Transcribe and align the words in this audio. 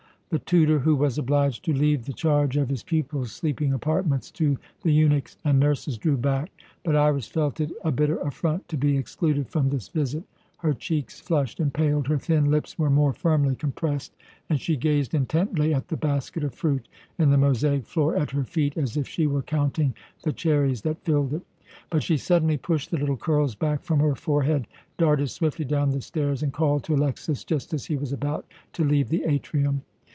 The 0.33 0.39
tutor, 0.39 0.79
who 0.79 0.95
was 0.95 1.17
obliged 1.17 1.65
to 1.65 1.73
leave 1.73 2.05
the 2.05 2.13
charge 2.13 2.55
of 2.55 2.69
his 2.69 2.83
pupils' 2.83 3.33
sleeping 3.33 3.73
apartments 3.73 4.31
to 4.31 4.57
the 4.81 4.93
eunuchs 4.93 5.35
and 5.43 5.59
nurses, 5.59 5.97
drew 5.97 6.15
back, 6.15 6.53
but 6.85 6.95
Iras 6.95 7.27
felt 7.27 7.59
it 7.59 7.69
a 7.83 7.91
bitter 7.91 8.17
affront 8.19 8.69
to 8.69 8.77
be 8.77 8.95
excluded 8.95 9.49
from 9.49 9.67
this 9.67 9.89
visit. 9.89 10.23
Her 10.59 10.73
cheeks 10.73 11.19
flushed 11.19 11.59
and 11.59 11.73
paled; 11.73 12.07
her 12.07 12.17
thin 12.17 12.49
lips 12.49 12.79
were 12.79 12.89
more 12.89 13.11
firmly 13.11 13.57
compressed, 13.57 14.15
and 14.49 14.57
she 14.61 14.77
gazed 14.77 15.13
intently 15.13 15.73
at 15.73 15.89
the 15.89 15.97
basket 15.97 16.45
of 16.45 16.55
fruit 16.55 16.87
in 17.19 17.29
the 17.29 17.37
mosaic 17.37 17.85
floor 17.85 18.15
at 18.15 18.31
her 18.31 18.45
feet 18.45 18.77
as 18.77 18.95
if 18.95 19.09
she 19.09 19.27
were 19.27 19.41
counting 19.43 19.93
the 20.23 20.31
cherries 20.31 20.83
that 20.83 21.03
filled 21.03 21.33
it. 21.33 21.41
But 21.89 22.03
she 22.03 22.15
suddenly 22.15 22.55
pushed 22.55 22.91
the 22.91 22.97
little 22.97 23.17
curls 23.17 23.53
back 23.53 23.83
from 23.83 23.99
her 23.99 24.15
forehead, 24.15 24.65
darted 24.97 25.29
swiftly 25.29 25.65
down 25.65 25.89
the 25.89 25.99
stairs, 25.99 26.41
and 26.41 26.53
called 26.53 26.85
to 26.85 26.95
Alexas 26.95 27.43
just 27.43 27.73
as 27.73 27.83
he 27.87 27.97
was 27.97 28.13
about 28.13 28.45
to 28.71 28.85
leave 28.85 29.09
the 29.09 29.25
atrium. 29.25 29.81